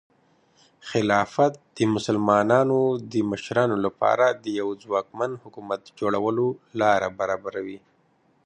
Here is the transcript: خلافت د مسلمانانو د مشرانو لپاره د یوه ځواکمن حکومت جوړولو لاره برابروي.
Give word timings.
خلافت 0.89 1.53
د 1.77 1.79
مسلمانانو 1.95 2.79
د 3.11 3.13
مشرانو 3.31 3.75
لپاره 3.85 4.25
د 4.43 4.45
یوه 4.59 4.73
ځواکمن 4.83 5.31
حکومت 5.43 5.81
جوړولو 5.99 6.47
لاره 6.81 7.07
برابروي. 7.19 7.77